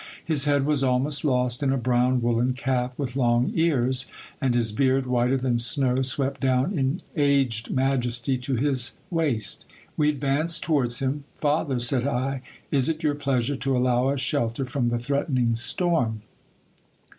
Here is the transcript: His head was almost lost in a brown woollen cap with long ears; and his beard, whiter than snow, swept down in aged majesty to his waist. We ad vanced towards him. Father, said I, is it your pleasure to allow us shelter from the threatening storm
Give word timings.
His 0.25 0.45
head 0.45 0.65
was 0.65 0.81
almost 0.81 1.23
lost 1.23 1.61
in 1.61 1.71
a 1.71 1.77
brown 1.77 2.23
woollen 2.23 2.53
cap 2.53 2.97
with 2.97 3.15
long 3.15 3.51
ears; 3.53 4.07
and 4.41 4.55
his 4.55 4.71
beard, 4.71 5.05
whiter 5.05 5.37
than 5.37 5.59
snow, 5.59 6.01
swept 6.01 6.41
down 6.41 6.73
in 6.75 7.03
aged 7.15 7.69
majesty 7.69 8.35
to 8.39 8.55
his 8.55 8.97
waist. 9.11 9.63
We 9.95 10.09
ad 10.09 10.19
vanced 10.19 10.61
towards 10.61 11.01
him. 11.01 11.25
Father, 11.35 11.77
said 11.77 12.07
I, 12.07 12.41
is 12.71 12.89
it 12.89 13.03
your 13.03 13.13
pleasure 13.13 13.57
to 13.57 13.77
allow 13.77 14.07
us 14.07 14.19
shelter 14.19 14.65
from 14.65 14.87
the 14.87 14.97
threatening 14.97 15.55
storm 15.55 16.23